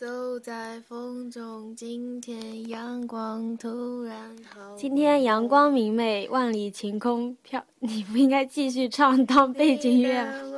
[0.00, 4.16] 走在风中，今天阳光突然
[4.50, 4.74] 好。
[4.74, 7.62] 今天阳光明媚，万里晴空飘。
[7.80, 10.49] 你不应该继续唱当背景乐。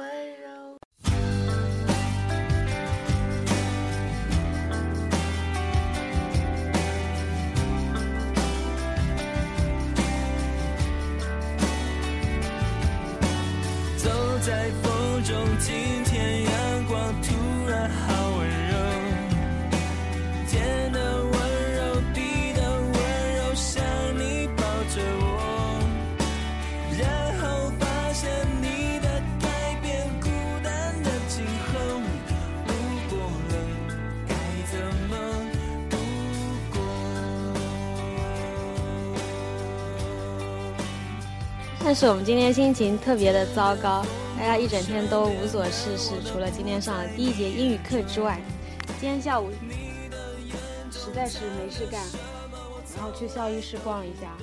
[42.03, 44.05] 是我们今天心情特别的糟糕，
[44.37, 48.41] 大家一整天都无所事事，除了今天上了第一节英语课之外，
[48.99, 49.49] 今天下午
[50.91, 52.05] 实在是没事干，
[52.97, 54.37] 然后去校医室逛了一下。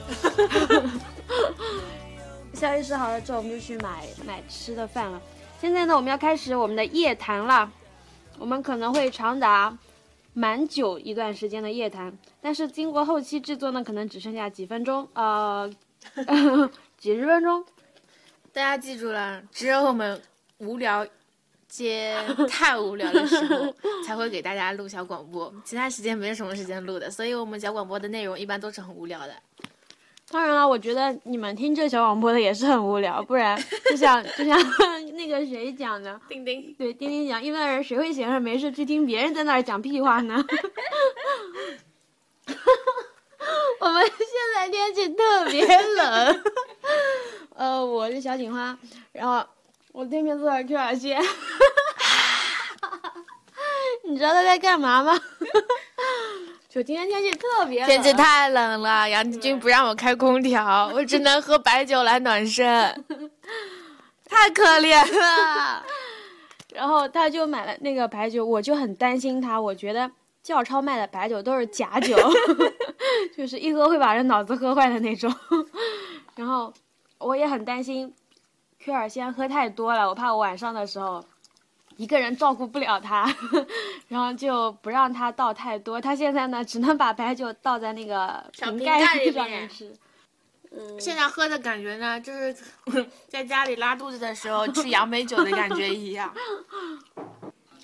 [2.55, 5.21] 校医室好了之后，我们就去买买吃的饭了。
[5.59, 7.69] 现在呢，我们要开始我们的夜谈了，
[8.37, 9.77] 我们可能会长达
[10.31, 15.69] 蛮久一段时间的夜谈，但是经过后期制作呢，可能只剩下几分钟，呃。
[16.99, 17.63] 几十分钟，
[18.51, 20.21] 大家记住了，只有我们
[20.57, 21.07] 无聊
[21.69, 22.13] 接
[22.49, 23.73] 太无聊的时候，
[24.05, 29.33] 才会给大家录小广播，其他时间没什么时间录的，所以我们小广播的内容一般都是很无聊的。
[30.29, 33.57] 当然了，我觉得你们听这小广播的也是很无聊，不然
[33.89, 34.59] 就像就像
[35.15, 40.43] 那个谁讲的，丁丁，对，丁丁讲，一般人谁会闲着没事去听别人在那儿讲屁话呢？
[43.79, 46.43] 我们现在天气特别冷，
[47.55, 48.77] 呃，我是小警花，
[49.13, 49.45] 然后
[49.91, 51.21] 我对面坐着 Q 小仙，
[54.05, 55.19] 你知道他在干嘛吗？
[56.69, 63.05] 就今天天气特别冷，天气太冷了，杨志军不让我开空调，我只能喝白酒来暖身，
[64.25, 65.83] 太可怜了。
[66.73, 70.11] 然后他就买了那个白酒，我就很担心他，我觉得
[70.43, 72.15] 教超卖的白酒都是假酒。
[73.35, 75.33] 就是一喝会把人脑子喝坏的那种，
[76.35, 76.73] 然后
[77.17, 78.13] 我也很担心
[78.79, 81.23] ，Q 尔仙喝太多了，我怕我晚上的时候
[81.97, 83.25] 一个人照顾不了他，
[84.07, 85.99] 然后就不让他倒太多。
[85.99, 88.99] 他现在呢，只能把白酒倒在那个瓶盖
[89.31, 89.93] 上面吃。
[90.71, 92.55] 嗯，现在喝的感觉呢，就是
[93.27, 96.33] 在家里拉肚子的时候吃杨梅酒的感觉一样。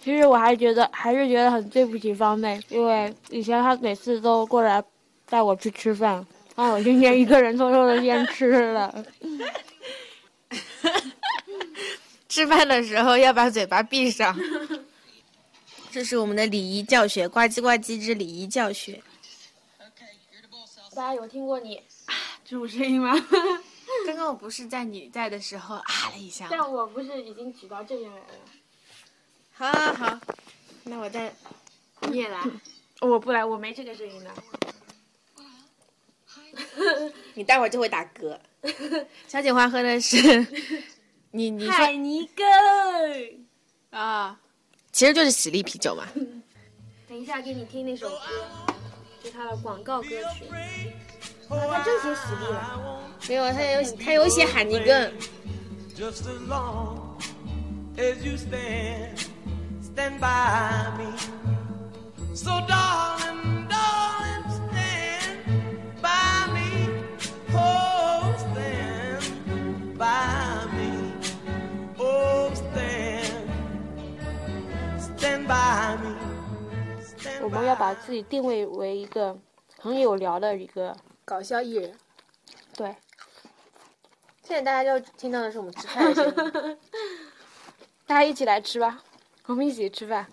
[0.01, 4.83] 其实我还觉得还是觉得很对不起方妹，因为以前她每次都过来。
[5.27, 6.25] 带我去吃饭，
[6.55, 6.69] 啊！
[6.71, 9.05] 我今天一个人偷偷的先吃了。
[12.29, 14.37] 吃饭的时候要把嘴巴闭上。
[15.91, 19.01] 这是我们的礼仪教学，呱唧呱唧之礼仪教学。
[20.93, 22.13] 大家有听过你啊
[22.43, 23.13] 这种声音吗？
[24.05, 26.47] 刚刚我不是在你在的时候啊了一下。
[26.51, 28.23] 但我不是已经举到这边来了。
[29.53, 30.19] 好，好，好，
[30.83, 31.33] 那我再，
[32.09, 32.41] 你也来。
[33.01, 34.31] 我不来，我没这个声音的。
[37.35, 38.37] 你待会儿就会打嗝。
[39.27, 40.17] 小锦花喝的是
[41.31, 42.45] 你你海尼根
[43.91, 44.39] 啊，
[44.91, 46.07] 其实就是喜力啤酒嘛。
[47.07, 48.19] 等一下给你听那首歌，
[49.23, 50.45] 是他的广告歌曲。
[51.47, 52.99] 他真写喜力了？
[53.29, 55.13] 没有，他有他有写海尼根。
[55.97, 56.09] 我们
[62.67, 63.54] 要
[77.85, 79.37] 把自己定位为一个
[79.77, 81.95] 很有聊的一个搞笑艺人。
[82.75, 82.95] 对。
[84.41, 86.77] 现在大家就听到的是我们吃饭的声音。
[88.07, 89.03] 大家一起来吃吧，
[89.45, 90.25] 我们一起吃饭。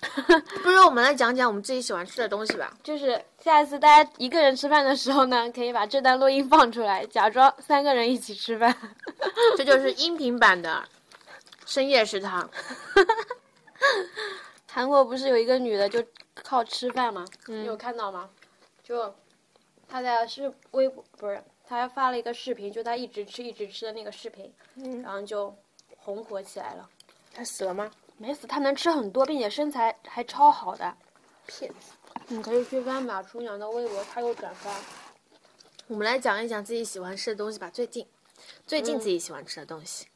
[0.62, 2.70] 不如我们来讲讲我们自己喜欢吃的东西吧。
[2.82, 8.76] 就是下一次大家一个人吃饭的时候呢，可以把这段录音放出来，假装三个人一起吃饭。
[9.56, 10.86] 这就是音频版的
[11.64, 12.50] 深夜食堂。
[14.70, 16.04] 韩国不是有一个女的就
[16.42, 17.24] 靠吃饭吗？
[17.46, 18.30] 你有看到吗？
[18.82, 19.14] 就
[19.88, 24.52] 他在是微博不是，他还发了一个视频，就他一直吃一直吃的那个视频，
[25.02, 25.54] 然后就
[25.96, 26.88] 红火起来了。
[27.34, 27.90] 他死了吗？
[28.16, 30.96] 没死，他能吃很多，并且身材还超好的。
[31.46, 31.92] 骗子！
[32.28, 34.74] 你可以去翻马厨娘的微博，他有转发。
[35.86, 37.70] 我们来讲一讲自己喜欢吃的东西吧。
[37.70, 38.06] 最近，
[38.66, 40.06] 最近自己喜欢吃的东西。
[40.06, 40.15] 嗯，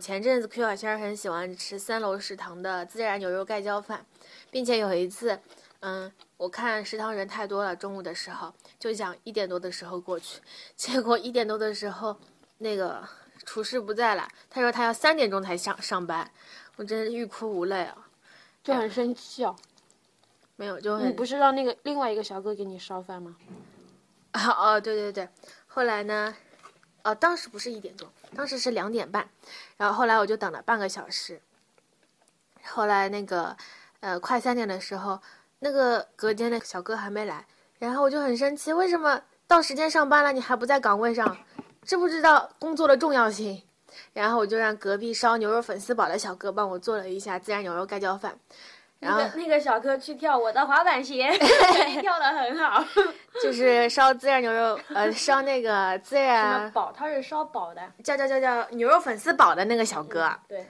[0.00, 4.06] 前阵子 Q 小仙儿很喜欢吃三楼食堂的孜然牛肉盖浇饭，
[4.50, 5.38] 并且有一次，
[5.80, 10.40] 嗯，我看食堂人太多了，中午的时候就想一点多的时候过去，
[10.76, 12.16] 结果一点多的时候，
[12.58, 13.06] 那个
[13.44, 16.30] 厨师不在了，他说他要三点钟才上上班，
[16.76, 18.08] 我真是欲哭无泪啊！
[18.64, 19.54] 就很生气哦。
[20.56, 23.36] 没有，就你很不是让那个另外一个小哥给你烧饭吗？
[24.32, 25.28] 啊 哦，对对对，
[25.66, 26.34] 后来呢，
[27.02, 29.28] 哦，当时不是一点多，当时是两点半，
[29.76, 31.40] 然后后来我就等了半个小时，
[32.64, 33.56] 后来那个，
[34.00, 35.20] 呃，快三点的时候，
[35.58, 37.46] 那个隔间的小哥还没来，
[37.78, 41.36] 然后我就很生气，为什么到时间上班了你还不在岗位上，
[41.82, 43.62] 知不知道工作的重要性？
[44.12, 48.38] 然后我就让隔壁烧牛肉粉丝煲的小哥帮我做了一下孜然牛肉盖浇饭，
[49.00, 51.30] 然后那个那个小哥去跳我的滑板鞋，
[52.00, 52.84] 跳的很好。
[53.42, 56.92] 就是烧孜然牛肉，呃，烧那个孜什么然宝？
[56.94, 57.80] 他是烧宝的。
[58.04, 60.66] 叫叫叫叫牛肉粉丝煲的那个小哥，对，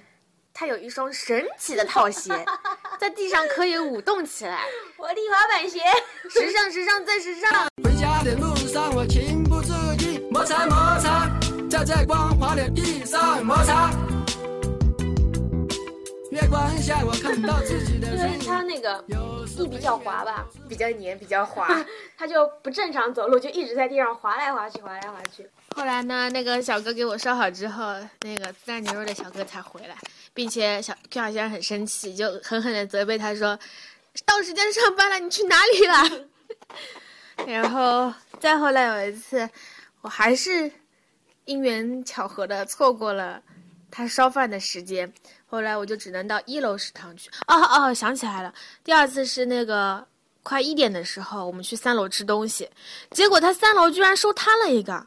[0.54, 2.32] 他有一双神奇的套鞋，
[3.00, 4.60] 在地上可以舞动起来，
[4.96, 5.80] 我的滑板鞋。
[6.28, 7.50] 时尚时尚最时尚。
[7.82, 11.28] 回家的路上，我情不自禁摩擦摩擦，
[11.68, 13.90] 在这光滑的地上摩擦。
[16.40, 18.46] 月光下，我看到自己的因为身影。
[18.46, 19.04] 他那个
[19.56, 21.68] 地比较滑吧， 比较黏，比较滑。
[22.16, 25.46] 他就不正常走路，就一直在地上滑来滑去，滑来滑去。
[25.76, 29.94] 后来呢，那个小哥给我烧好之后，那个自然牛肉的小哥才回来，
[30.32, 33.58] 并且小 Q 小先生很生气，就狠狠的责备他说
[34.24, 36.26] ：“到时间上班了，你去哪里了？”
[37.46, 39.48] 然后再后来有一次，
[40.00, 40.72] 我还是
[41.44, 43.42] 因缘巧合的错过了
[43.90, 45.12] 他烧饭的时间，
[45.46, 47.28] 后来我就只能到一楼食堂去。
[47.46, 48.54] 哦哦，想起来了，
[48.84, 50.06] 第二次是那个
[50.42, 52.68] 快一点的时候，我们去三楼吃东西，
[53.10, 55.06] 结果他三楼居然收摊了一个。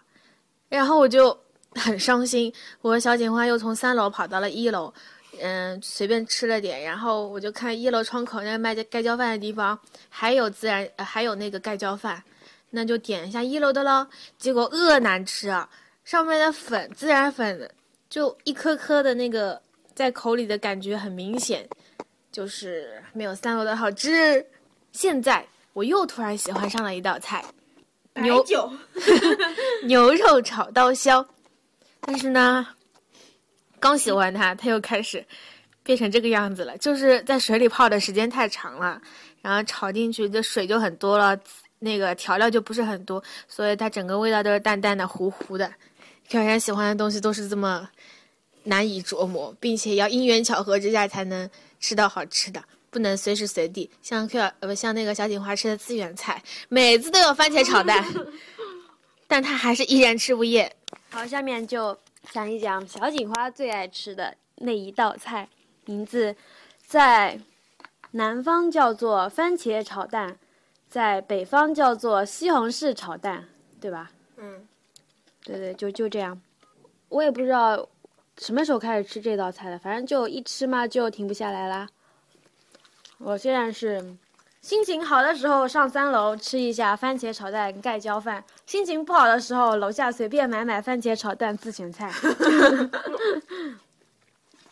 [0.69, 1.37] 然后我就
[1.75, 2.51] 很伤心，
[2.81, 4.93] 我和小警花又从三楼跑到了一楼，
[5.39, 9.77] 嗯，随便吃了点，然后我就看一楼窗口那个卖盖浇饭的地方
[10.09, 12.23] 还有孜然，还有那个盖浇饭，
[12.71, 14.07] 那就点一下一楼的喽。
[14.37, 15.69] 结果恶难吃啊，
[16.03, 17.69] 上面的粉孜然粉
[18.13, 19.59] 就一颗颗的那个
[19.95, 21.67] 在口里的感觉很明显，
[22.31, 24.45] 就是没有三楼的好吃。
[24.91, 25.43] 现在
[25.73, 27.43] 我又突然喜欢上了一道菜，
[28.13, 28.71] 牛酒，
[29.85, 31.25] 牛肉炒刀削，
[32.01, 32.67] 但是呢，
[33.79, 35.25] 刚喜欢它，它又开始
[35.81, 39.01] 变成这个样子了，就是在水里泡的时间太长了，
[39.41, 41.35] 然后炒进去的水就很多了，
[41.83, 45.71] 那个调料就不是很多，所以它整个味道都是淡淡的、糊糊的。
[46.27, 47.87] 小然喜欢的东西都是这么
[48.63, 51.49] 难以琢磨，并且要因缘巧合之下才能
[51.79, 52.63] 吃到好吃的。
[52.89, 56.39] 不能随时随地，像 Q 呃不像那个小锦花吃的资源菜，
[56.69, 58.05] 每次都有番茄炒蛋，
[59.27, 60.71] 但他还是依然吃不厌。
[61.09, 61.97] 好，下面就
[62.31, 65.49] 讲一讲小锦花最爱吃的那一道菜，
[65.85, 66.35] 名字
[66.85, 67.39] 在
[68.11, 70.37] 南方叫做番茄炒蛋，
[70.93, 73.45] 在北方叫做西红柿炒蛋，
[73.81, 74.11] 对吧？
[74.37, 74.67] 嗯，
[75.43, 76.39] 对对，就就这样。
[77.09, 77.89] 我也不知道
[78.37, 81.89] 什么时候开始吃这道菜的，反正就一吃嘛就停不下来啦。
[83.17, 84.15] 我现在是
[84.61, 92.11] 心情好的时候上三楼吃一下番茄炒蛋盖浇饭，心情不好的时候楼下随便买买番茄炒蛋自选菜。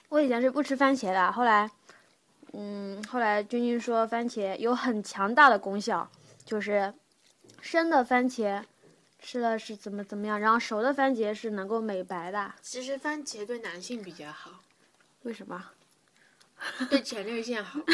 [0.10, 1.68] 我以前是不吃番茄的，后来，
[2.54, 6.10] 嗯，后来君君说番茄有很强大的功效，
[6.44, 6.94] 就是
[7.62, 8.64] 生的番茄
[9.20, 12.54] 吃了是怎么怎么样，然后熟的番茄是能够美白的。
[12.62, 14.52] 其实番茄对男性比较好，
[15.24, 15.64] 为什么？
[16.90, 17.80] 对前列腺好。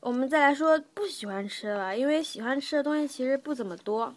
[0.00, 4.14] 我们再来说不喜欢吃的吧，因为喜欢吃的东西其实不怎么多。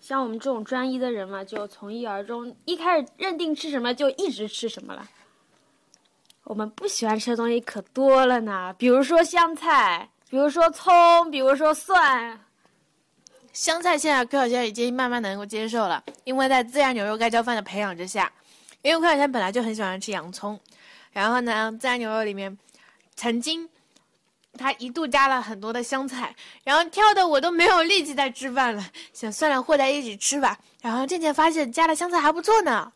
[0.00, 5.08] 像我们这种专一的人嘛，就从一而终，一开始认定吃什么就一直吃什么了。
[6.44, 12.38] 我们不喜欢吃的东西可多了呢，比如说香菜，比如说葱，比如说蒜。
[13.52, 18.30] 香菜现在 Q 小仙已经慢慢能够接受了，因为在孜然牛肉盖浇饭的培养之下，
[18.82, 20.60] 因为 Q 小仙本来就很喜欢吃洋葱，
[21.12, 22.58] 然后呢，孜然牛肉里面
[23.14, 23.66] 曾经
[24.58, 28.84] 他一度加了很多的香菜，然后挑的我都没有力气再吃饭了，
[29.14, 32.92] 想算了和在一起吃吧，然后渐渐发现加了香菜还不错呢。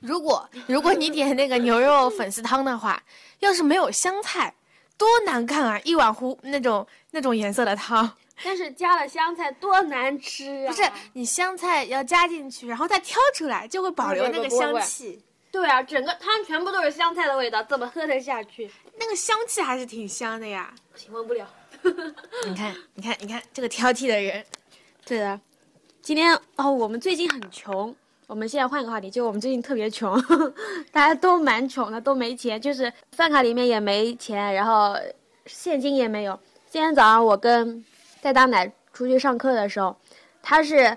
[0.00, 3.02] 如果如果你点那个牛肉粉丝汤的话，
[3.40, 4.54] 要是没有香菜，
[4.96, 5.80] 多难看啊！
[5.84, 8.10] 一碗糊那种那种颜色的汤。
[8.44, 10.70] 但是加了香菜多难吃啊！
[10.70, 10.82] 不是
[11.14, 15.22] 你香菜要加进去，然后再挑出来，就会保留那个香气。
[15.50, 18.70] 对啊，整个汤全部都是香菜的味道，怎么喝得下去？
[18.98, 20.74] 那个香气还是挺香的呀。
[20.92, 21.48] 不行，闻不了。
[22.46, 24.44] 你看，你看，你看这个挑剔的人。
[25.06, 25.40] 对的，
[26.02, 27.94] 今天哦，我们最近很穷，
[28.26, 30.20] 我们现在换个话题，就我们最近特别穷，
[30.90, 34.96] 大家都蛮穷的，都没钱，就是饭卡里面也没钱，然后
[35.46, 36.36] 现金也没有。
[36.68, 37.84] 今天早上我跟
[38.20, 39.96] 戴大奶出去上课的时候，
[40.42, 40.96] 他是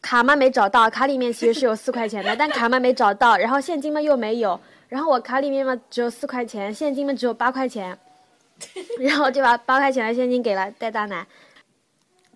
[0.00, 7.98] 卡嘛没找到，卡里面其实是有四块钱的，但卡嘛没找到，然后现金嘛又没有，然后我卡里面嘛只有四块钱，现金嘛只有八块钱，
[8.98, 11.26] 然后就把八块钱的现金给了戴大奶，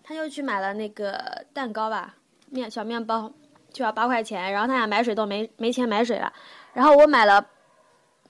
[0.05, 2.17] 他又去买了那个蛋糕吧，
[2.51, 3.33] 面小面包。
[3.77, 6.33] 就要八块钱，然后他俩买水都没没钱买水了，
[6.73, 7.47] 然后我买了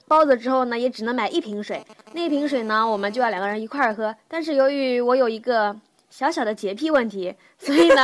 [0.05, 4.13] 包子之后呢，也只能买一瓶水，那瓶水呢，我们就要两个人一块儿喝。
[4.27, 5.73] 但是由于我有一个
[6.09, 8.03] 小小的洁癖问题，所以呢，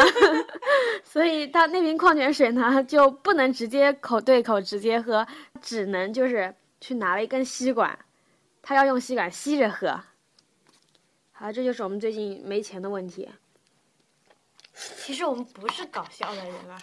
[1.04, 5.28] 所以他那瓶矿泉水呢就不能直接口对口直接喝，
[5.62, 8.00] 只能就是去拿了一根吸管，
[8.62, 10.00] 他要用吸管吸着喝。
[11.34, 13.30] 好，这就是我们最近没钱的问题。
[14.74, 16.80] 其实我们不是搞笑的人啊。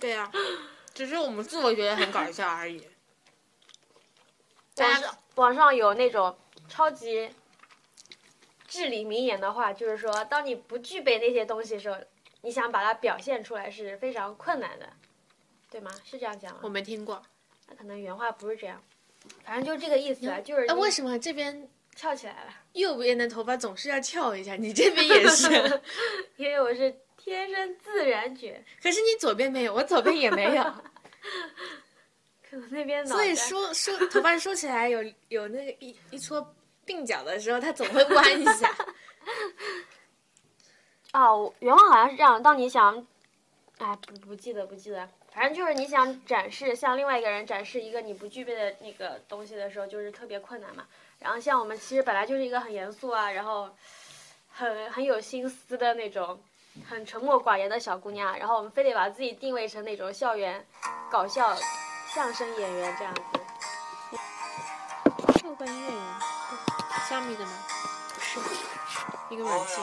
[0.00, 0.30] 对呀、
[0.94, 2.86] 只是我们自我觉得很搞笑而已。
[4.76, 6.38] 网上网上有那种
[6.68, 7.30] 超级
[8.66, 11.96] 至理名言的话，就是说，当你不具备那些东西的时候，
[12.42, 14.88] 你想把它表现出来是非常困难的，
[15.70, 15.90] 对吗？
[16.04, 16.60] 是这样讲吗？
[16.62, 17.22] 我没听过。
[17.68, 18.80] 那可能原话不是这样，
[19.44, 22.54] 反正就是这个意思啊，就是哎，你为什么这边翘起来了？
[22.74, 24.54] 右边的头发总是要翘一下？
[24.54, 25.82] 你这边也是，
[26.36, 30.62] 因为我是天生自然卷，可是你左边没有，我左边也没有。
[32.48, 36.54] 可能那边脑所以袋梳梳头发梳起来有有那个一一撮
[36.86, 38.74] 鬓角的时候，它总会弯一下。
[41.12, 42.42] 哦，原话好像是这样。
[42.42, 43.06] 当你想，
[43.76, 50.86] 哎，不不记得不记得，反正就是你想展示向另外一个人展示一个你不具备的那个东西的时候，就是特别困难嘛。
[51.18, 53.68] 然后像我们其实本来就是一个很严肃啊，然后
[54.48, 56.40] 很很有心思的那种，
[56.88, 60.64] 很沉默寡言的小姑娘，然后我们非得把自己定位成那种校园
[61.10, 61.56] 搞笑
[62.14, 63.22] 相声演员这样子。
[65.42, 66.20] 后半夜呀，
[67.08, 67.50] 虾米的吗？
[68.14, 68.38] 不是，
[69.30, 69.76] 一个软件。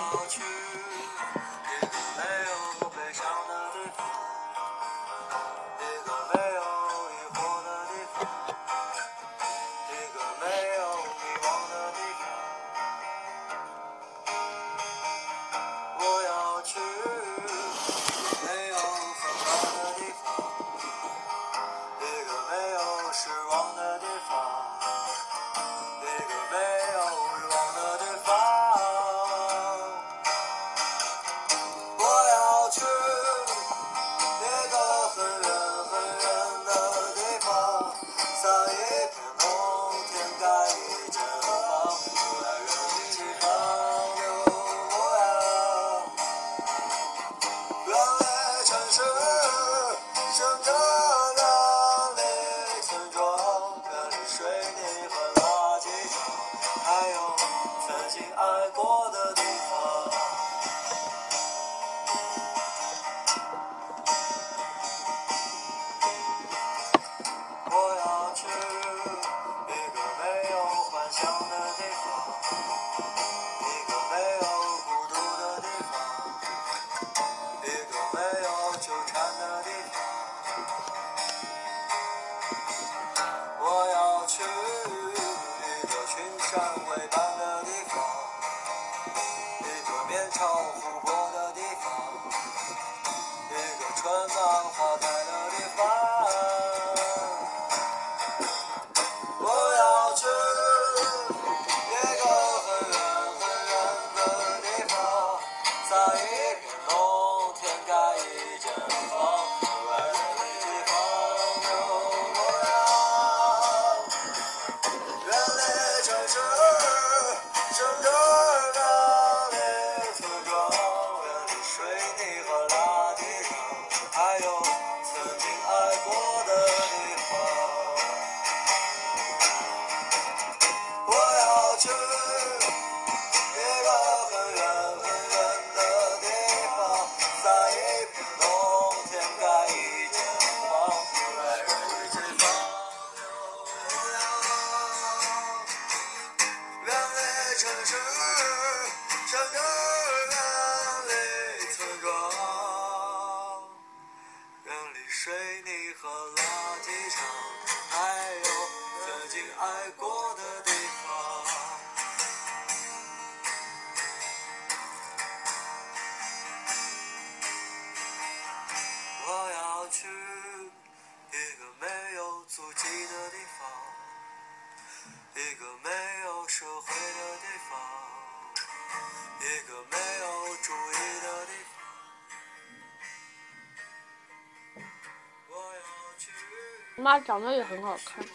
[187.06, 188.26] 妈长得也很好看，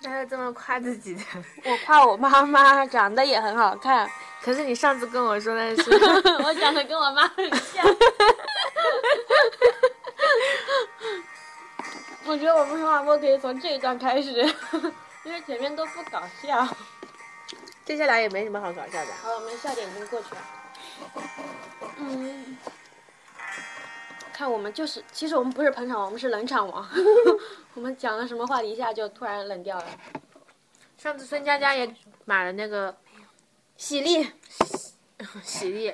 [0.00, 1.22] 哪有这么夸自己的？
[1.64, 4.06] 我夸我妈妈长得也很好看，
[4.42, 5.90] 可是你上次跟我说的是，
[6.44, 7.86] 我长得跟我妈很像。
[12.26, 14.30] 我觉得我们说话播可以从这一段开始，
[15.24, 16.68] 因为前面都不搞笑。
[17.86, 19.12] 接下来也没什么好搞笑的。
[19.22, 20.40] 好，我们笑点已经过去了。
[24.38, 26.88] 嗯，看我们就是，其实我们不是捧场王，我们是冷场王。
[27.74, 29.84] 我们讲了什么话题，一下就突然冷掉了。
[30.96, 31.92] 上次孙佳佳也
[32.24, 32.96] 买了那个
[33.76, 34.24] 喜力
[35.42, 35.92] 喜力，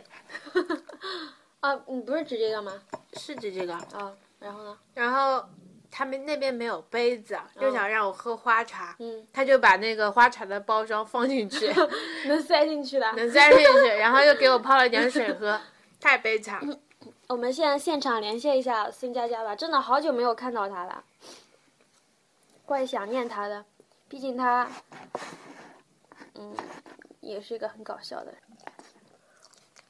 [1.60, 2.72] 啊，你不是指这个吗？
[3.14, 4.78] 是指这个，啊，然后呢？
[4.92, 5.42] 然后
[5.90, 11.72] 他们那边没有杯子，就想让我喝花茶，嗯，他就把那个花茶的包装放进去，
[12.28, 13.10] 能塞进去的。
[13.12, 15.58] 能塞进去，然后又给我泡了点水喝，
[15.98, 16.78] 太悲惨了。
[17.28, 21.02] 我们现在现场连线一下孙佳佳吧，真的好久没有看到她了，
[22.66, 23.64] 怪想念她的，
[24.08, 24.68] 毕竟她，
[26.34, 26.54] 嗯，
[27.20, 28.36] 也是一个很搞笑的人，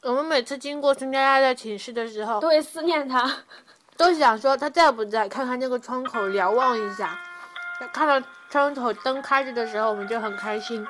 [0.02, 3.38] 我们每次经过孙佳佳的寝室的时候，都会思念她。
[3.96, 7.18] 都想说她在不在，看看那个窗口瞭望一下。
[7.92, 10.86] 看到窗口灯开着的时候，我们就很开心。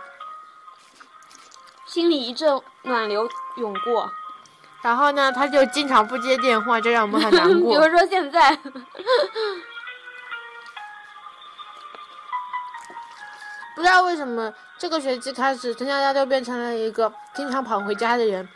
[1.87, 4.11] 心里一阵暖流涌过。
[4.85, 7.91] 然后呢，他就经常不接电话，这让我们很难 过比如。
[7.91, 8.55] 说现在，
[13.75, 18.47] 不知道为什么这个学期开始，陈佳佳就变成了一个经常跑回家的人。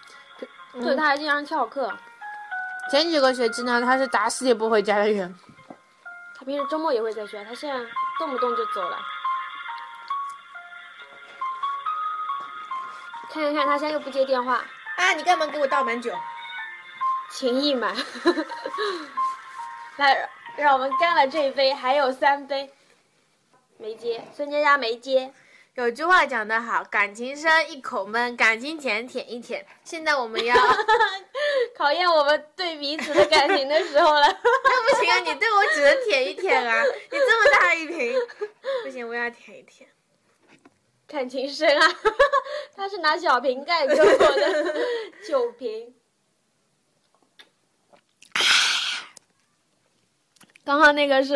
[0.75, 1.91] 对，他还经常翘课。
[2.91, 5.35] 前几个学期呢，他是打死也不回家的人。
[6.39, 7.81] 他平时周末也会在学，他现在
[8.19, 8.99] 动不动就走了。
[13.33, 14.63] 看一看，他现在又不接电话，
[14.99, 16.13] 啊，你干嘛给我倒满酒？
[17.31, 17.95] 情意满。
[19.97, 22.69] 来，让我们干了这一杯，还有三杯，
[23.77, 25.33] 没接，孙佳佳没接。
[25.75, 29.65] 有句话讲得好，感情深一口闷，感情浅舔一舔。
[29.85, 30.57] 现在我们要，
[31.79, 34.27] 考验我们对彼此的感情的时候了。
[34.65, 36.83] 那不行啊，你对我只能舔一舔啊！
[36.83, 38.19] 你这么大一瓶，
[38.83, 39.89] 不行，我要舔一舔。
[41.09, 41.89] 感情深啊，
[42.77, 44.75] 他是拿小瓶盖给我的
[45.27, 45.93] 酒瓶。
[50.65, 51.33] 刚刚那个是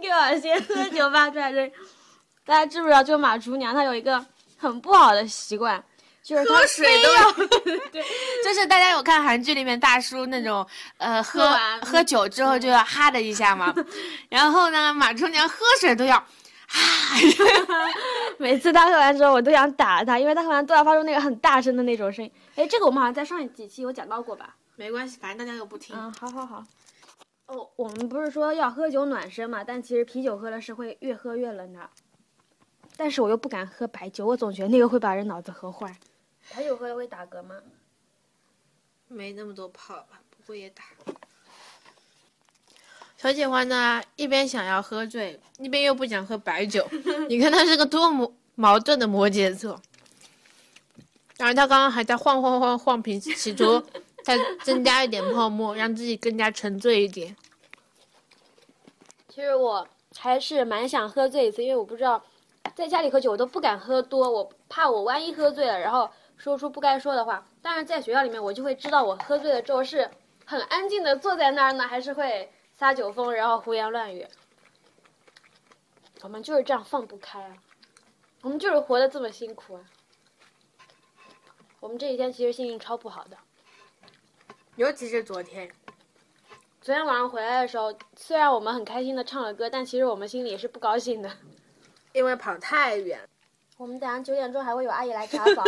[0.00, 1.68] 给我先喝酒发出来的。
[2.44, 4.24] 大家知不知道，就马厨娘她有一个
[4.56, 5.82] 很不好的习惯，
[6.22, 7.32] 就是喝水都要
[7.90, 8.02] 对，
[8.44, 10.64] 就是大家有看韩剧里面大叔那种，
[10.98, 13.74] 呃，喝喝完喝酒之后就要哈的一下嘛，
[14.30, 16.26] 然后呢，马厨娘喝水都要哈，
[18.38, 22.32] 每次他喝完之后，我都想打他，因为他喝完都要发出那个很大声的那种声音。
[22.56, 24.56] 哎，这个我们好像在上一几期有讲到过吧？
[24.76, 25.94] 没关系，反正大家又不听。
[25.96, 26.64] 嗯，好好好。
[27.46, 29.62] 哦，我们不是说要喝酒暖身嘛？
[29.62, 31.90] 但其实啤酒喝了是会越喝越冷的。
[32.96, 35.96] 但是我又不敢喝白酒，我总觉得那个会把人脑子喝坏。
[36.54, 37.56] 白酒喝了会打嗝吗？
[39.08, 40.82] 没那么多泡吧，不过也打。
[43.22, 46.84] 小姐欢呢，一边想要喝醉，一边又不想喝白酒。
[47.30, 49.80] 你看他是个多么矛盾的摩羯座。
[51.38, 53.80] 然后他刚刚还在晃晃晃晃瓶，企图
[54.24, 57.36] 再增加一点泡沫，让自己更加沉醉一点。
[59.28, 59.86] 其实我
[60.18, 62.20] 还是蛮想喝醉一次，因为我不知道
[62.74, 67.46] 在家里喝酒我都不敢喝多，我怕我万一喝醉了，然后说出不该说的话。
[67.62, 70.10] 但是在学校里面，我就会知道我喝醉了之后是
[70.44, 72.50] 很安静的坐在那儿呢，还是会
[72.82, 74.26] 撒酒疯，然后胡言乱语。
[76.22, 77.54] 我们就是这样放不开啊，
[78.40, 79.84] 我们就是活得这么辛苦啊。
[81.78, 83.36] 我们这几天其实心情超不好的。
[84.74, 85.70] 尤其是昨天，
[86.80, 91.30] 昨天晚上回来的时候，虽然我们很开心的唱了歌，但其实我们心里也是不高兴的。
[92.12, 93.20] 因为跑太远，
[93.76, 95.64] 我们早上九点钟还会有阿姨来查房。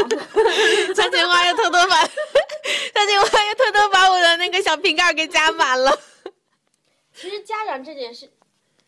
[0.96, 5.96] 小姐花又偷偷把， 小姐花又偷偷把我的那个小瓶盖给加满了。
[7.14, 8.29] 其实家长这件事，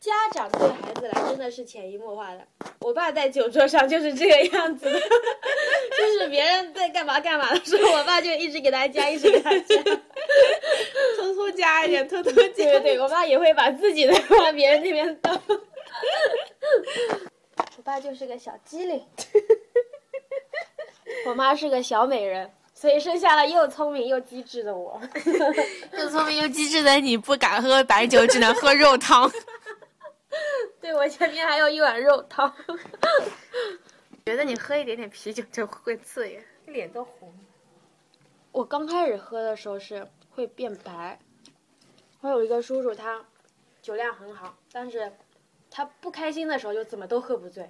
[0.00, 2.46] 家长对孩子来真的是潜移默化的。
[2.80, 9.82] 我爸在酒桌上就是这个样子的， 就是别人在干嘛干嘛的时候，我爸就一直给他加，一直给他加。
[11.18, 15.32] 偷偷加一点，偷偷对对对，我爸也会把自己的往别人那边倒。
[17.78, 19.06] 我爸就是个小机灵，
[21.26, 22.50] 我妈是个小美人，
[22.86, 25.02] 所以生下了又聪明又机智的我。
[25.98, 29.28] 又聪明又机智的你，不敢喝白酒，只能喝肉汤。
[30.80, 32.54] 对我前面还有一碗肉汤。
[34.26, 37.34] 觉得你喝一点点啤酒就会醉，脸都红。
[38.52, 41.18] 我刚开始喝的时候是会变白。
[42.20, 43.20] 我有一个叔叔，他
[43.82, 45.12] 酒量很好，但是
[45.68, 47.68] 他不开心的时候就怎么都喝不醉，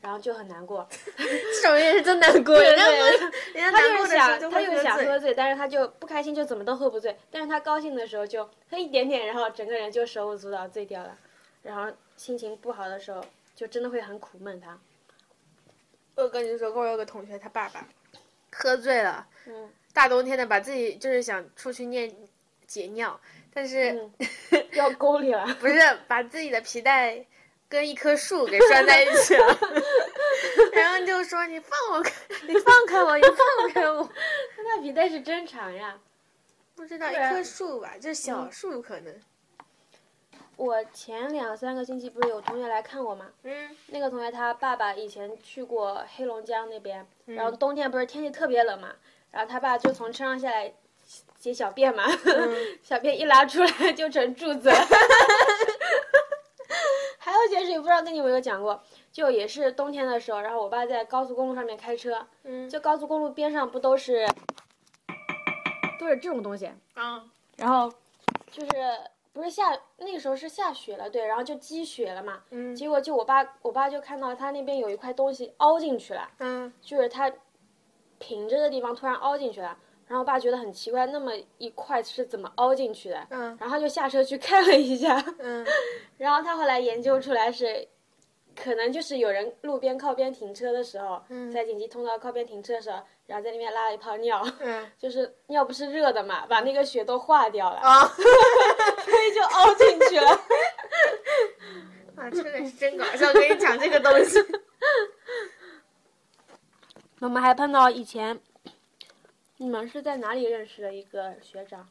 [0.00, 0.88] 然后就很难过。
[1.16, 3.24] 这种人也是真难过，对人家对不
[3.58, 7.16] 人家他难过的时候就是想，他就就会喝醉想喝醉，但是他就不开心，就怎么都喝不醉。
[7.30, 11.16] 但是他高兴的时候就喝一点点，然后整个人就手舞足蹈醉掉了。
[11.62, 14.78] 然后心情不好的时候，就真的会很苦闷他。
[16.14, 17.86] 我跟你说过，我有个同学，他爸爸
[18.52, 22.14] 喝醉了，嗯大冬天的把自己就是想出去念
[22.66, 23.20] 解尿，
[23.52, 24.12] 但是、嗯，
[24.70, 25.44] 掉沟里了。
[25.58, 25.74] 不是
[26.06, 27.24] 把自己的皮带
[27.68, 29.58] 跟一棵树给拴在一起了
[30.72, 32.12] 然后就说你放我开，
[32.48, 34.08] 你放开我，你放开我。
[34.64, 35.98] 那皮带是真长呀。
[36.74, 39.14] 不知道一棵树吧，就是小树可能。
[40.56, 43.26] 我前两三个星期不是有同学来看我吗？
[43.44, 48.92] 嗯那个同学他爸爸以前去过黑龙江那边，然后嗯冬天不是天气特别冷嘛，
[49.30, 50.72] 然后他爸就从车上下来
[51.38, 54.70] 解小便嘛，嗯小便一拉出来就成柱子。
[54.70, 54.84] 还
[57.40, 64.26] 有一件事情不知道跟你们有没有讲过，就也是冬天的时候，然后我爸在高速公路上面开车，嗯，就高速公路边上不都是
[65.98, 67.24] 都是这种东西，啊
[67.56, 67.92] 然后
[68.50, 68.70] 就是
[69.32, 72.74] 不是下那个时候是下雪了，对，然后就积雪了嘛，嗯。
[72.74, 76.72] 结果就我爸我爸就看到他那边有一块东西凹进去了，嗯。
[76.80, 77.30] 就是他
[78.18, 79.76] 平着的地方突然凹进去了，
[80.08, 83.26] 然后我爸觉得很奇怪，那么一块是怎么凹进去的？
[83.30, 85.64] 嗯然后他就下车去看了一下，嗯
[86.18, 87.86] 然后他后来研究出来是，
[88.56, 100.30] 可能就是有人路边靠边停车的时候，嗯在紧急通道靠边停车的时候，然后在那边拉了一泡尿，嗯就是尿不是热的嘛，把那个血都化掉了，啊所以就凹进去了。
[102.16, 104.38] 啊，这个是真搞笑，跟你讲这个东西。
[107.20, 108.40] 我们还碰到以前，
[109.58, 111.88] 你们是在哪里认识的一个学长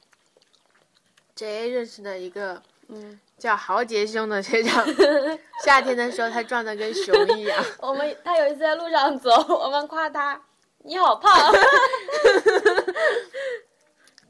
[1.36, 4.86] ？J 认识的一个嗯，叫豪杰兄的学长，
[5.63, 7.63] 夏天的时候他壮得跟熊一样。
[7.80, 10.41] 我们他有一次在路上走，我们夸他
[10.80, 11.32] 你好胖，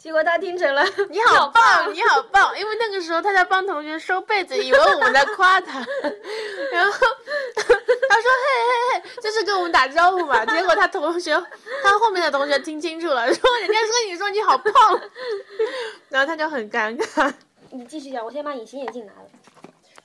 [0.08, 2.58] 结果他听成了 你好棒，你好棒！
[2.58, 5.80] 因为那个时候他在帮同学收被子， 以为我们在夸他，
[6.72, 7.08] 然后
[7.54, 10.46] 他说嘿嘿嘿，就是跟我们打招呼嘛。
[10.46, 11.34] 结果他同学，
[11.84, 14.74] 他后面的同学听清楚了，说人家说你说你好胖，
[16.08, 17.34] 然后他就很尴尬。
[17.72, 19.28] 你继续讲，我先把隐形眼镜拿了。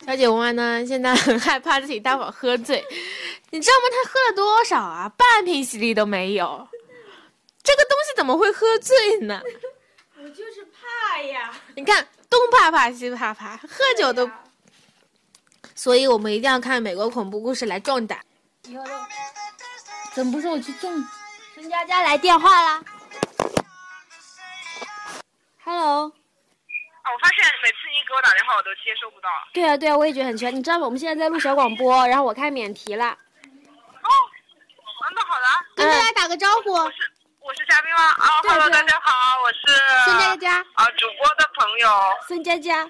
[0.04, 2.84] 小姐弯呢，现在很害怕自己待会儿喝醉，
[3.50, 3.96] 你知道吗？
[4.02, 5.08] 他喝了多少啊？
[5.16, 6.66] 半瓶喜力都没有，
[7.62, 9.40] 这个东西怎么会喝醉呢？
[10.32, 14.30] 我就是怕呀， 你看，东怕怕西怕怕，喝酒都，
[15.74, 18.18] 所以我们一定要看美国恐怖故事来壮胆。
[18.62, 18.90] 以后都。
[20.14, 20.90] 怎么不说我去种？
[21.54, 22.82] 孙佳佳来电话啦。
[25.64, 29.28] Hello，啊，我发现每次你给我打电话，我都接收不到。
[29.52, 30.50] 对啊对啊，我也觉得很奇怪。
[30.50, 30.86] 你知道吗？
[30.86, 33.04] 我们现在在录小广播，然后我开免提了。
[33.10, 35.44] 哦，嗯，那好的，
[35.76, 37.11] 跟大家打个招呼，我是
[37.44, 38.02] 我是嘉宾吗？
[38.22, 39.58] 啊对，Hello，对大家好，我是
[40.04, 40.58] 孙佳佳。
[40.74, 41.88] 啊主播的朋友。
[42.28, 42.82] 孙佳佳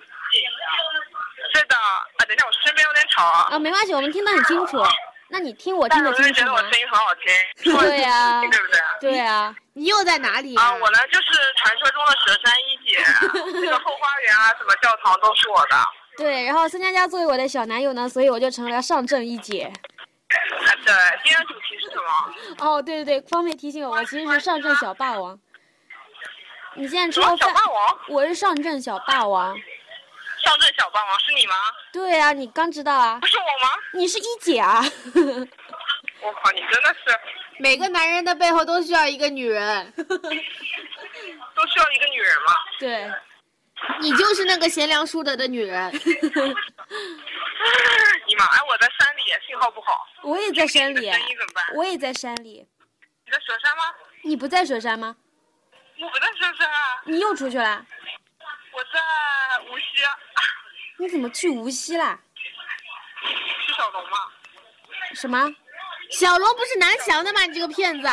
[1.55, 3.49] 是的，啊，等一下，我身边有点吵啊。
[3.51, 4.83] 啊，没关系，我们听得很清楚。
[5.29, 6.59] 那你听我听但得清楚吗觉得我？
[6.71, 8.81] 声音很好听，对呀 对不对？
[9.01, 13.03] 对啊，你又在哪里啊，我呢就是传说中的蛇山一姐，
[13.61, 15.77] 这个后花园啊，什么教堂都是我的。
[16.19, 16.45] 对。
[16.45, 19.73] 然后孙佳佳作为我的小男友呢，所以我就成了上阵一姐。
[20.67, 22.67] 啊，对，今天主题是什么？
[22.67, 25.39] 哦，对对对，方便提醒我，我其实是上阵小霸王。
[26.75, 27.37] 你现在吃小？
[27.37, 27.99] 霸王？
[28.09, 29.55] 我是上阵小霸王。
[30.45, 31.55] 上阵小霸王是你吗？
[31.93, 33.27] 对啊，你刚知道啊不？
[33.27, 33.71] 是我吗？
[33.93, 34.83] 你是一姐啊？
[36.23, 37.19] 我靠，你真的是
[37.59, 40.19] 每个男人的背后都需要一个女人， 都需
[41.79, 42.55] 要一个女人吗？
[42.79, 43.11] 对。
[44.01, 45.91] 你就是那个贤良淑德的女人。
[48.29, 48.45] 你妈！
[48.47, 48.92] 哎，我在山
[49.39, 50.07] 里，信号不好。
[50.23, 51.65] 我也在山里，声音怎么办？
[51.77, 52.67] 我也在山里。
[53.25, 53.95] 你在雪山吗？
[54.23, 55.17] 你不在雪山吗？
[56.01, 57.87] 我不在雪山啊，你又出去了？
[58.73, 58.99] 我在
[59.71, 59.85] 无锡，
[60.99, 62.19] 你怎么去无锡啦？
[63.67, 64.19] 是小龙吗？
[65.15, 65.55] 什么？
[66.11, 67.43] 小龙不是南翔的吗？
[67.43, 68.09] 你这个骗子，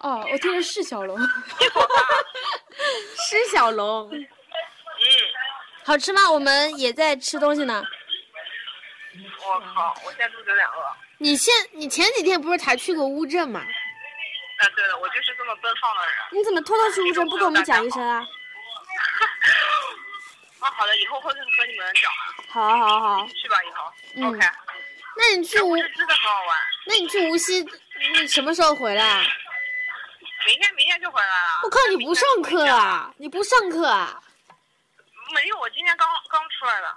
[0.00, 1.18] 哦，我听着是小龙。
[3.28, 4.10] 是小龙。
[4.12, 4.24] 嗯，
[5.84, 6.30] 好吃吗？
[6.30, 7.82] 我们也在吃东西呢。
[9.54, 10.72] 我靠，我现在肚子有点饿。
[11.18, 13.60] 你现你前几天不是才去过乌镇吗？
[13.60, 16.14] 啊，对了，我就是这么奔放的人。
[16.32, 18.22] 你怎么偷偷去乌镇不跟我们讲一声啊？
[20.60, 22.44] 啊，好的，以后会和你们讲的。
[22.52, 23.92] 好好好，去吧，以后。
[24.16, 24.38] 嗯 OK。
[25.16, 26.56] 那你去无乌镇真的很好玩。
[26.86, 27.62] 那你去无锡
[28.20, 29.26] 你什么时候回来？
[30.46, 31.60] 明天明天就回来了。
[31.64, 33.12] 我靠，你不上课啊？
[33.18, 34.22] 你不上课啊？
[35.34, 36.96] 没有，我今天刚刚出来的。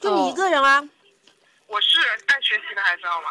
[0.00, 0.82] 就你一个人啊？
[1.66, 3.28] 我是爱学习的，还知道吗？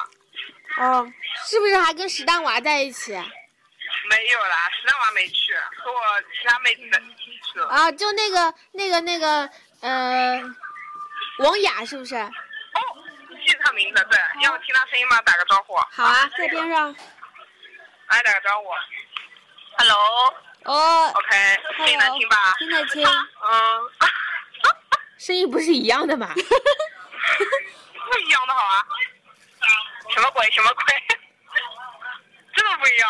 [0.78, 1.12] 哦，
[1.48, 3.12] 是不是还跟石蛋娃在一起？
[3.12, 7.68] 没有啦，石蛋娃没去，和我其他妹子一起去了。
[7.68, 9.50] 啊，就那个那个那个
[9.82, 10.42] 呃，
[11.40, 12.16] 王雅是不是？
[12.16, 12.30] 哦，
[13.30, 15.20] 你记得他名字，对，要听他声音吗？
[15.24, 15.76] 打个招呼。
[15.76, 16.96] 好啊，在边上。
[18.10, 18.70] 来打个招呼。
[19.78, 19.98] Hello。
[20.66, 22.54] 哦，OK，声音能听吧？
[22.60, 23.04] 听得清。
[23.06, 23.92] 嗯。
[25.20, 26.34] 声音不是一样的吗？
[26.34, 28.86] 不一样的好啊。
[30.12, 30.50] 什么鬼？
[30.50, 30.84] 什么鬼？
[32.56, 33.10] 真的不一样。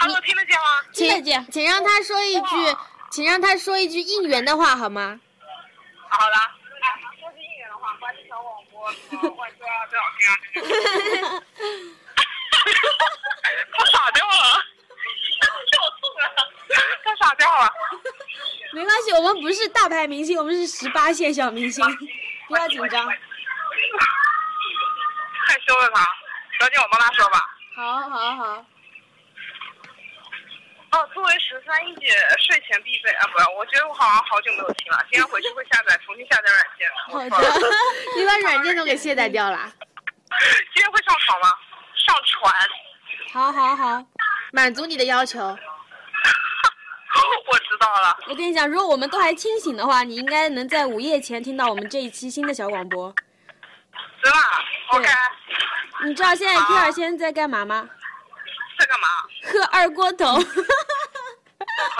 [0.00, 0.82] Hello，听得见吗？
[0.92, 1.46] 听得见。
[1.52, 2.76] 请让他说一句，
[3.12, 5.20] 请让他说一句应援的话好吗？
[6.10, 6.34] 好的。
[7.20, 11.42] 说句应援的话，关注小广播，什么万歌啊，最好听啊。
[13.72, 14.64] 他傻掉了，
[16.18, 16.50] 笑痛了，
[17.04, 17.72] 他傻掉了。
[18.72, 21.84] 没关系，我们不是大牌明星，我们是十八线小明星，
[22.48, 23.06] 不要紧张。
[23.06, 23.14] 害
[25.66, 26.04] 羞了他，
[26.58, 27.40] 赶紧，我帮他说吧。
[27.74, 28.64] 好，好，好。
[30.90, 32.08] 哦，作为十三一姐
[32.46, 36.90] 睡前必备啊，不，我觉得我好像好久没有听了，今天回去会下载，重新下载软件。
[37.30, 37.48] 好的。
[38.16, 39.72] 你把软件都给卸载掉了。
[40.74, 41.48] 今天会上床吗？
[41.94, 42.52] 上传。
[43.32, 44.04] 好，好，好。
[44.52, 45.56] 满足你的要求。
[47.50, 48.16] 我知道了。
[48.28, 53.14] 我跟你讲，如果我们都还清醒的话，你应该能在午夜前听到我们这一期新的小广播。
[54.22, 54.38] 真的
[54.90, 55.08] ？OK。
[56.04, 57.88] 你知道现在 T 二现在在干嘛吗？
[58.78, 59.08] 在干嘛？
[59.44, 60.26] 喝二锅头。
[60.38, 60.40] 哦，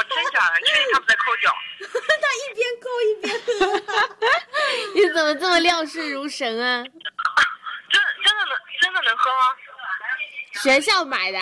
[0.08, 0.58] 真假的？
[0.60, 1.54] 你确定他们在抠脚？
[2.20, 3.50] 他一边抠一边喝。
[4.94, 6.82] 你怎么这么料事如神啊？
[6.82, 6.92] 真
[8.24, 9.56] 真的能真的能喝吗？
[10.62, 11.38] 学校买的。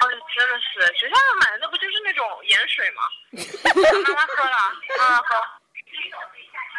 [0.00, 3.02] 哦，真的是学校买的，那不就是那种盐水吗？
[3.64, 3.74] 慢
[4.14, 5.24] 慢喝了，慢慢喝。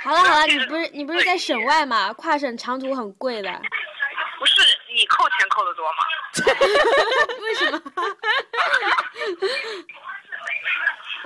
[0.02, 2.14] 好了好了，你不是你不是在省外吗？
[2.14, 3.62] 跨省长途很贵的。
[4.40, 4.62] 不是
[4.94, 5.98] 你扣钱扣的多吗？
[7.44, 7.82] 为什么？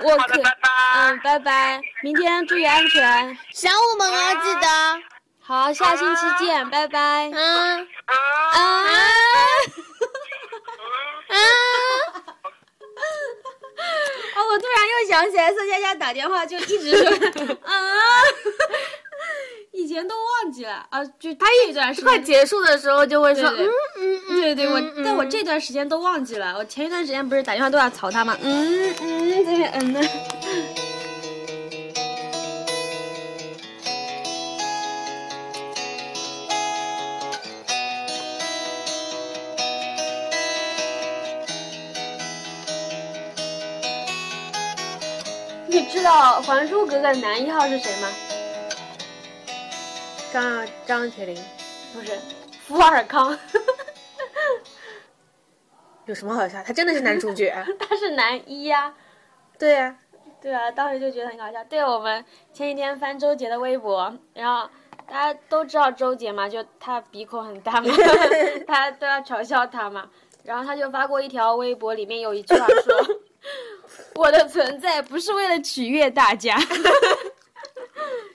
[0.00, 0.68] 我可，拜拜。
[0.96, 3.38] 嗯，拜拜，明天注意安全。
[3.52, 4.66] 想我们哦，记得。
[5.46, 7.30] 好，下星期见，拜拜。
[7.32, 7.86] 嗯嗯
[11.28, 11.34] 啊。
[14.46, 17.10] 我突然又想起来，宋佳佳打电话就一直说
[17.64, 17.74] 啊，
[19.72, 26.54] 以前都忘记了啊，就他一段时间快结束的时候就会说对对嗯嗯嗯，对对，我嗯嗯但我这段时间都忘记了。
[26.56, 28.36] 我前一段时间不是打电话都要吵他吗？
[28.42, 30.00] 嗯嗯，这边嗯呢。
[45.94, 48.08] 知道《还珠格格》男一号是谁吗？
[50.32, 51.36] 张张铁林
[51.92, 52.18] 不是，
[52.66, 53.38] 福尔康，
[56.06, 56.60] 有什么好笑？
[56.64, 57.54] 他真的是男主角。
[57.78, 58.92] 他是男一呀、
[59.56, 59.96] 对呀、
[60.42, 61.62] 对啊，当时就觉得很搞笑。
[61.62, 64.68] 对我们前几天翻周杰的微博，然后
[65.08, 67.84] 大家都知道周杰嘛，就他鼻孔很大嘛，
[68.66, 70.10] 大家都要嘲笑他嘛。
[70.42, 73.18] 然后他就发过一条微博，里面有一句话说
[74.16, 76.58] ：“我的存在不是为了取悦大家。”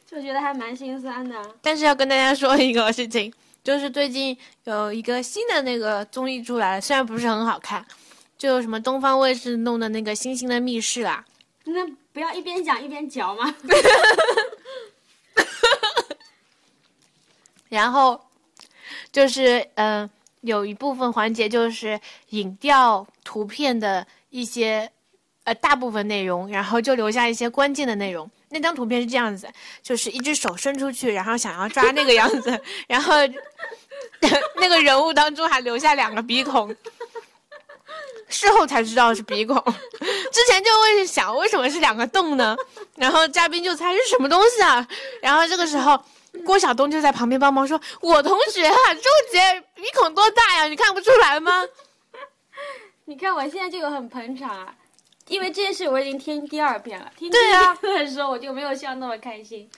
[0.06, 1.56] 就觉得还蛮心酸的。
[1.62, 3.32] 但是要跟大家说一个事情，
[3.64, 7.86] 就是最近有一个新的那个综艺出来了，虽然不是很好看，
[8.38, 11.24] 就什么东方卫视弄的那个《星星的密室》啊，
[11.66, 13.56] 那不要一边讲一边嚼吗？
[17.70, 18.20] 然后
[19.12, 20.10] 就是嗯、呃
[20.42, 24.90] 有一部分环节就是影调图片的一些
[25.44, 28.30] 呃大部分内容，然后就留下一些关键的内容。
[28.50, 29.48] 那张图片是这样子，
[29.82, 33.14] 就是一只手伸出去，然后想要抓那个样子， 然后
[34.58, 36.76] 那个人物当中还留下两个鼻孔。
[38.32, 39.56] 事后才知道是鼻孔，
[40.32, 42.56] 之前就会想为什么是两个洞呢？
[42.96, 44.88] 然后嘉宾就猜是什么东西啊？
[45.20, 46.00] 然后这个时候
[46.46, 50.68] 郭晓东就在旁边帮忙说：“我同学啊，周杰鼻孔多大呀？
[50.70, 51.64] 你看不出来吗
[53.06, 54.76] 你看我现在就有很捧场啊，
[55.30, 57.10] 因为这件事我已经听第二遍了。
[57.16, 59.70] 听第对啊一遍的时候我就没有笑那么开心。？”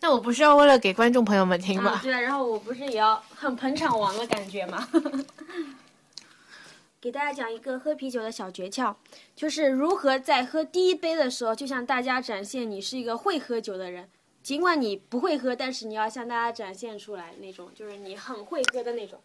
[0.00, 2.00] 那我不是要为了给观众朋友们听啊吗？
[2.02, 4.86] 对啊，然后我不是也要很捧场王的感觉吗？
[7.00, 8.94] 给大家讲一个喝啤酒的小诀窍，
[9.34, 14.08] 就是如何在喝第一杯的时候，就向大家展现你是一个会喝酒的人。
[14.42, 19.18] 尽管你不会喝，但是你要向大家展现出来那种，就是你很会喝的那种。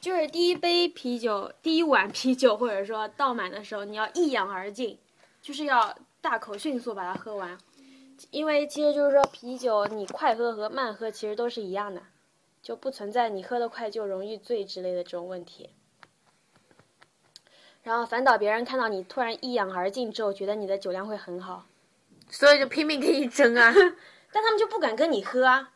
[0.00, 4.98] 就是第一杯啤酒、第一碗啤酒，或者说倒满的时候，你要一饮而尽，
[5.40, 7.58] 就是要大口迅速把它喝完。
[8.30, 12.02] 因为其实就是说，啤酒你快喝和慢喝其实都是一样的，
[12.60, 15.70] 就不存在你喝得快就容易醉之类的这种问题。
[17.84, 21.66] 然后反倒别人看到你突然一仰而尽之后，觉得你的酒量会很好，
[22.28, 23.72] 所以就拼命跟你争啊。
[24.32, 25.72] 但他们就不敢跟你喝啊，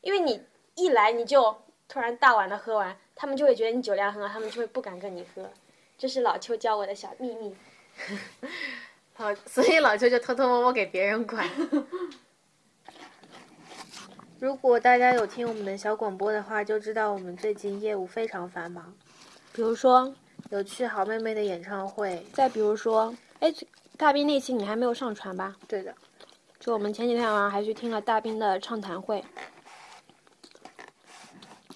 [0.00, 0.42] 因为你
[0.74, 5.48] 一来你就突然大碗的喝完，他们就会觉得你酒量很好，他们就会不敢跟你喝。
[5.96, 7.54] 这是老邱教我的小秘密。
[9.14, 11.48] 好，所以老邱就偷偷摸摸给别人管。
[14.38, 18.94] 如果大家有听我们的小广播的话，就知道我们最近业务非常繁忙，
[19.52, 20.14] 比如说，
[20.50, 23.52] 有去好妹妹的演唱会，再比如说，哎，
[23.96, 25.56] 大兵那期你还没有上传吧？
[25.66, 25.92] 对的，
[26.60, 29.24] 就我们前几天晚上还去听了大兵的畅谈会，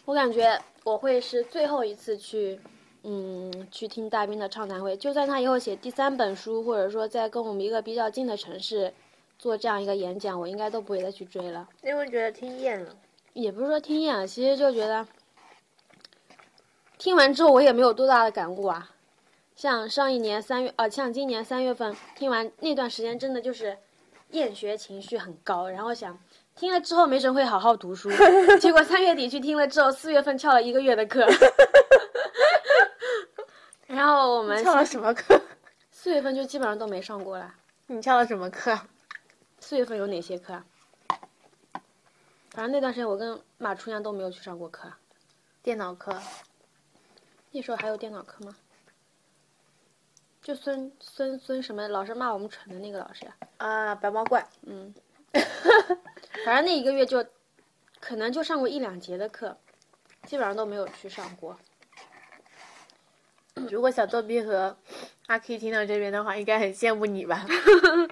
[0.05, 2.61] 我感觉我会是最后一次去，
[3.05, 4.97] 嗯，去听大兵的畅谈会。
[4.97, 8.95] 就算他以后写第三本书，或者说在跟我们一个比较近的城市
[9.39, 11.69] 做这样一个演讲，我应该都不会再去追了。
[11.83, 12.97] 因为觉得听厌了。
[13.33, 15.07] 也不是说听厌了，其实就觉得
[16.99, 18.91] 听完之后我也没有多大的感悟啊。
[19.57, 23.79] 像上一年三月，呃，像今年三月份听完那段时间，真的就是
[24.31, 26.19] 厌学情绪很高，然后想
[26.55, 28.11] 听了之后没准会好好读书，
[28.61, 31.27] 结果三月底去听了之后，四月份翘了一个月的课，
[33.87, 35.41] 然后我们翘了什么课？
[35.91, 37.55] 四月份就基本上都没上过了。
[37.87, 38.79] 你翘了什么课？
[39.61, 40.65] 四月份有哪些课啊？
[42.51, 44.93] 反正那段时间我跟马初阳都没有去上过课。
[45.63, 46.15] 电脑课。
[47.51, 48.55] 那时候还有电脑课吗？
[50.43, 53.37] 就孙孙孙什么老师骂我们蠢的那个老师呀？
[53.59, 54.45] 啊，白毛怪。
[54.63, 54.93] 嗯，
[56.45, 57.25] 反正那一个月就
[58.01, 59.57] 可能就上过一两节的课，
[60.27, 61.57] 基本上都没有去上过。
[63.71, 64.77] 如果小逗比和
[65.27, 67.47] 阿 K 听到这边的话，应该很羡慕你吧？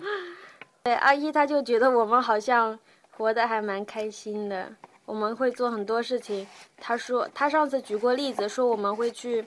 [0.85, 2.79] 对，阿一他就觉得我们好像
[3.11, 6.47] 活得还蛮开心的，我们会做很多事情。
[6.77, 9.45] 他说他上次举过例子，说我们会去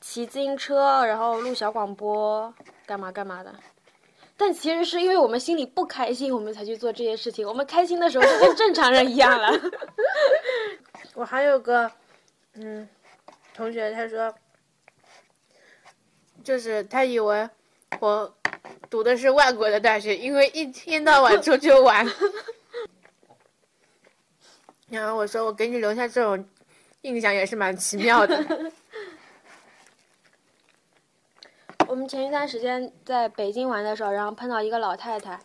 [0.00, 2.54] 骑自行车，然后录小广播，
[2.86, 3.54] 干嘛干嘛的。
[4.36, 7.46] 但其实是因为我们心里不开心，我们才去做这些事情。
[7.46, 9.52] 我们开心的时候就跟正常人一样了。
[11.14, 11.90] 我还有个
[12.54, 12.88] 嗯
[13.54, 14.34] 同学，他说，
[16.42, 17.48] 就是他以为
[18.00, 18.34] 我
[18.90, 22.04] 读的是外国的大学，因为一天到晚出去玩。
[24.90, 26.44] 然后我说，我给你留下这种
[27.02, 28.70] 印象也是蛮奇妙的。
[31.92, 35.38] 我们前一段时间在北京玩的时候，然后碰到一个老太太，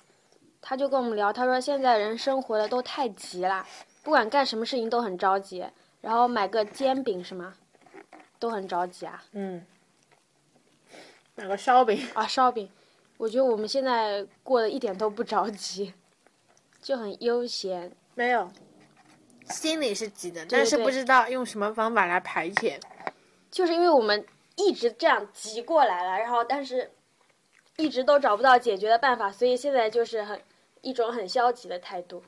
[0.62, 3.68] 她就跟我们聊，她说现在人生活的都太急了，
[4.02, 5.66] 不管干什么事情都很着急，
[6.00, 7.54] 然后买个煎饼是吗？
[8.40, 9.22] 都很着急啊。
[9.34, 9.66] 嗯。
[11.36, 12.70] 买个烧饼啊，烧饼。
[13.18, 15.94] 我觉得我们现在过得一点都不着急，
[16.82, 17.92] 就很悠闲。
[18.16, 18.50] 没有，
[19.50, 22.80] 心里是急的，但是不知道用什么方法来排遣。
[23.52, 24.26] 就是因为我们
[24.58, 26.92] 一直这样急过来了，然后但是
[27.78, 30.44] 一直都找不到解决的办法，所以现在就是很
[30.82, 32.22] 一种很消极的态度。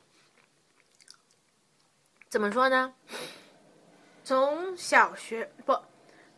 [2.28, 2.94] 怎么说呢？
[4.24, 5.78] 从小学不，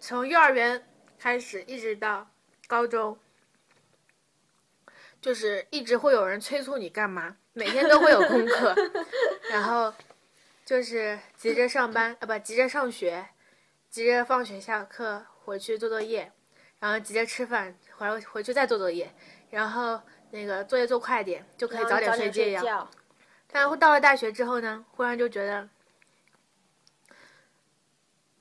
[0.00, 0.84] 从幼儿园
[1.18, 2.28] 开始一直到
[2.66, 3.16] 高中。
[5.20, 8.74] 就是一直会有人催促你干嘛，每天都会有功课，
[9.48, 9.94] 然后
[10.64, 13.28] 就是急着上班啊，不急着上学，
[13.88, 16.30] 急着放学下课回去做作业，
[16.78, 19.12] 然后直接吃饭回回去再做作业，
[19.50, 20.00] 然后
[20.30, 22.88] 那个作业做快点就可以早点睡觉。
[23.50, 25.68] 但到了大学之后呢，忽然就觉得。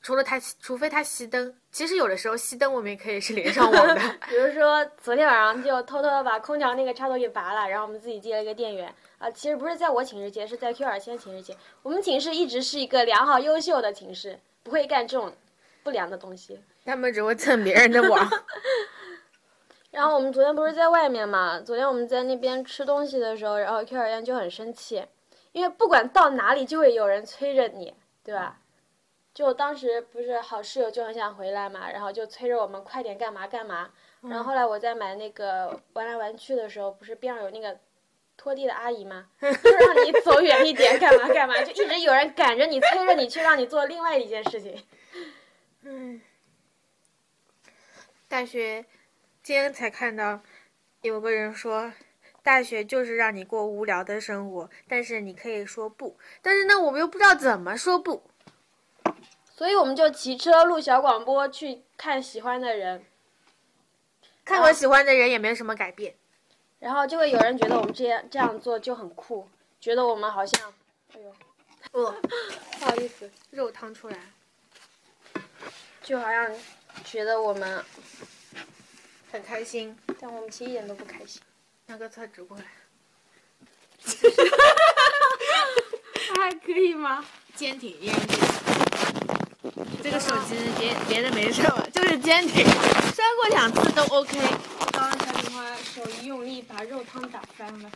[0.04, 1.56] 除了他，除非他熄灯。
[1.72, 3.96] 其实有的时候熄灯，我们也可以是连上网的。
[4.28, 8.92] 比如说昨天晚上就偷偷的把空调那个插头给拔了，然后我们自己接了一个电源。
[9.20, 11.56] 啊，其实不是在我寝室接，是在 Q 二千寝室接。
[11.84, 15.32] 我们寝室一直是一个良好优秀的寝室，不会干这种
[15.84, 16.60] 不良的东西。
[16.86, 18.30] 他们只会蹭别人的网。
[19.92, 21.60] 然后我们昨天不是在外面嘛？
[21.60, 25.06] 昨天我们在那边吃东西的时候，然后 Q 二烟就很生气，
[25.52, 28.58] 因为不管到哪里就会有人催着你，对吧？
[29.34, 33.90] 就当时不是好室友就很想回来嘛，然后就催着我们快点干嘛干嘛。
[34.22, 37.78] 然后后来我在买那个玩来玩去的时候，不是边上有那个
[38.38, 39.28] 拖地的阿姨吗？
[39.42, 44.82] 就让你走远一点，干嘛干嘛，就一直有人赶着你，催着你去让你做另外一件事情。
[45.84, 46.22] 嗯。
[48.28, 48.86] 大学，
[49.44, 50.42] 今天才看到，
[51.02, 51.92] 有个人说，
[52.42, 56.18] 大学就是让你过无聊的生活，但是你可以说不。
[56.42, 58.24] 但是呢，我们又不知道怎么说不。
[59.54, 63.06] 所以我们就骑车录小广播去看喜欢的人，
[64.44, 66.16] 看我喜欢的人也没有什么改变。
[66.80, 69.48] 然后就会有人觉得我们这样这样做就很酷，
[69.80, 70.74] 觉得我们好像，
[71.14, 71.36] 哎呦，
[71.92, 72.12] 饿，
[72.80, 74.18] 不好意思，肉汤出来。
[76.04, 76.52] 就好像
[77.06, 77.86] 觉得我们，
[79.32, 79.98] 很开心。
[80.20, 81.42] 但我们其实一点都不开心。
[81.88, 82.64] 那个厕纸过来。
[86.36, 87.24] 还可以吗？
[87.56, 88.16] 坚挺烟
[90.02, 92.66] 这个手机别别的没什么，就是坚挺，
[93.14, 94.40] 摔过两次都 OK。
[94.92, 97.92] 刚刚小锦花手一用力，把肉汤打翻了。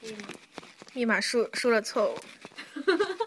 [0.00, 0.28] 可以吗？
[0.92, 2.18] 密码输输了错误。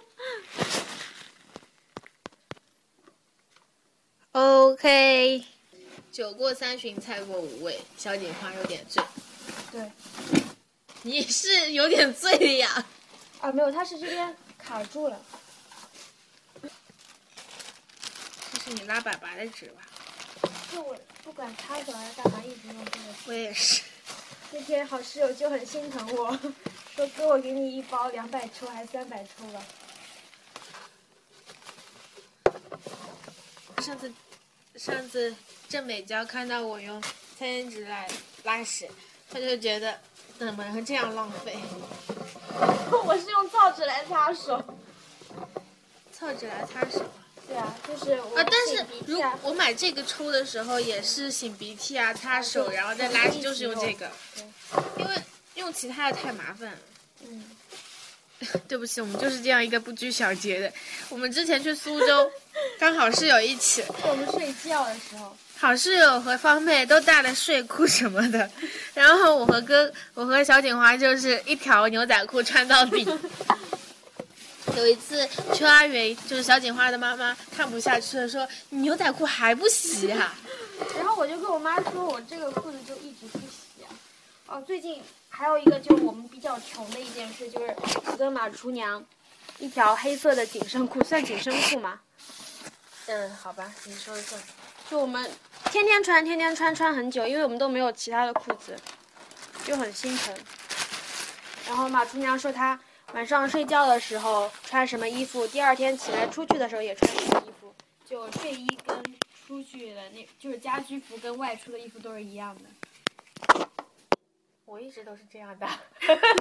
[4.34, 5.44] OK，
[6.12, 9.04] 酒过三巡，菜过五味，小锦花有点醉。
[9.72, 9.92] 对。
[11.02, 12.86] 你是有点醉的呀？
[13.40, 15.20] 啊，没有，他是这边卡住了。
[16.62, 19.82] 这是你拉粑粑的纸吧？
[20.72, 23.06] 就我不管擦手还是干嘛，一直用这个。
[23.26, 23.82] 我也是。
[24.52, 26.38] 那天好室友就很心疼我，
[26.96, 29.64] 说哥我给你一包两百抽还是三百抽吧。
[33.82, 34.12] 上次，
[34.76, 35.34] 上次
[35.70, 37.02] 郑美娇看到我用
[37.38, 38.10] 餐巾纸来
[38.44, 38.90] 拉屎，
[39.30, 39.98] 她就觉得
[40.38, 41.58] 怎么能这样浪费？
[43.06, 44.62] 我是用皂纸来擦手。
[46.12, 47.06] 厕纸来擦手？
[47.48, 48.38] 对啊，就是我。
[48.38, 54.12] 啊，但是如我买这个抽的时候也是擤鼻涕啊、擦手，然后再拉屎，就是用这个。
[54.98, 55.16] 因为
[55.56, 56.78] 用其他的太麻烦了。
[57.22, 57.50] 嗯。
[58.68, 60.72] 对不起，我们就是这样一个不拘小节的。
[61.10, 62.32] 我们之前去苏州，
[62.80, 63.84] 刚好室友一起。
[64.08, 65.36] 我们睡觉的时候。
[65.58, 68.50] 好室友和方妹都带了睡裤什么的，
[68.94, 73.06] 然后我和哥，我和小锦花就是一条牛仔裤穿到底。
[74.78, 80.34] 有一次邱阿云就是小锦花的妈妈看不下去了，说：“你牛仔裤还不洗啊？
[80.96, 83.92] ”然后我就跟我妈说：“我这个裤子就一直不洗啊。”
[84.48, 87.74] 哦，最近还有一个就是我们比较穷的一件事，就是
[88.06, 89.04] 我跟马厨娘
[89.58, 92.02] 一条黑色的紧身裤，算紧身裤吗？
[93.06, 94.42] 嗯，好吧，你说的算。
[94.90, 95.32] 就我们
[95.72, 98.76] 天天穿，天天穿，穿很久，因为我们都没有其他的裤子，
[99.64, 100.36] 就很心疼。
[101.68, 102.80] 然后马厨娘说她
[103.14, 107.74] 晚上睡觉的时候穿什么衣服，第二天起来出去的时候也穿什么衣服，
[108.04, 109.02] 就睡衣跟
[109.48, 113.69] 出去的那就是家居服跟外出的衣服都是一样的。
[114.70, 115.68] 我一直都是这样的。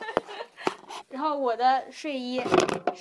[1.08, 2.38] 然后我的睡衣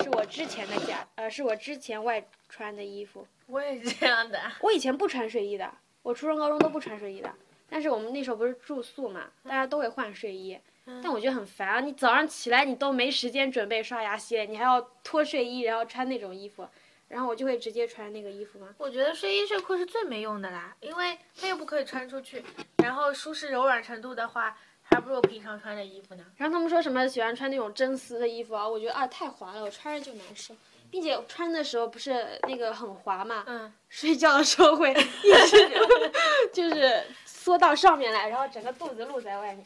[0.02, 3.28] 是我之前的家，呃，是我之前外穿的衣服。
[3.48, 4.40] 我也是这样的。
[4.62, 5.70] 我以前不穿睡衣的，
[6.02, 7.30] 我初中、高中都不穿睡衣的。
[7.70, 10.58] 但是我们那时候不是住宿嘛，大家都会换睡衣。
[11.04, 11.82] 但我觉得很烦啊！
[11.82, 16.66] 你早上起来你都没时间准备刷牙洗脸，你还要脱睡衣，然后穿那种衣服，
[17.10, 18.74] 然后我就会直接穿那个衣服吗。
[18.78, 22.42] 我觉得睡衣睡裤是最没用的啦，因为它又不可以穿出去，
[22.82, 24.58] 然后舒适柔软程度的话，
[24.90, 26.24] 还不如平常穿的衣服呢。
[26.38, 30.56] 然后他们说什么喜欢穿那种真丝的衣服啊，我觉得啊太滑了，我穿着就难受。
[30.90, 35.70] 并且穿的时候不是那个很滑嘛，嗯， 睡觉的时候会一直
[36.54, 39.66] 就是缩到上面来，然后整个肚子露在外面。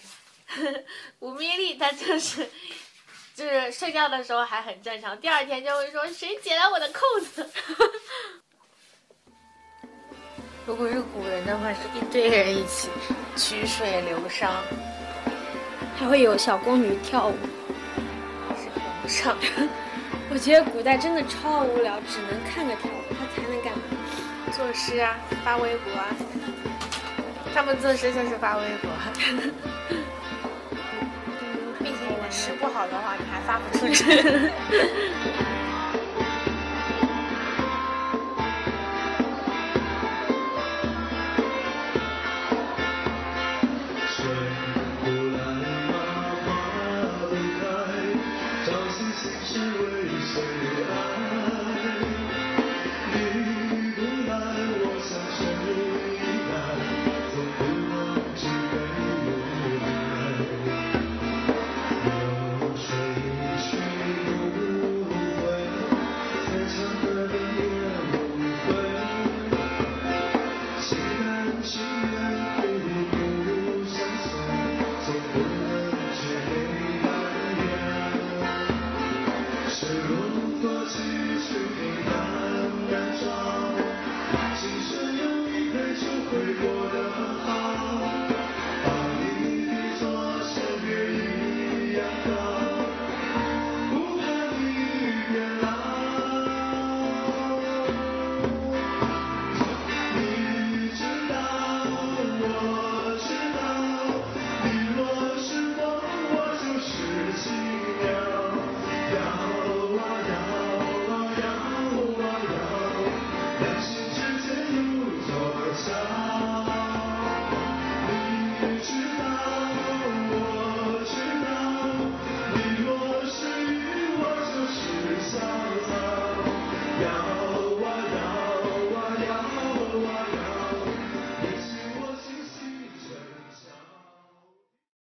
[1.20, 2.50] 吴米粒她就是，
[3.36, 7.48] 就是睡觉的时候还很正常，第二天就会说谁解了我的扣子。
[10.66, 12.90] 如果是古人的话，是一堆人一起
[13.38, 14.50] 曲水流觞，
[16.02, 17.36] 还会有小宫女跳舞，
[18.58, 19.38] 是跟不上。
[20.32, 23.84] 我觉得古代真的超无聊，只能看着跳舞，他才能干嘛？
[24.52, 26.08] 作诗啊，发微博啊。
[27.54, 28.90] 他们作诗就是发微博。
[31.78, 34.04] 并且你的诗不好的话，你还发不出去。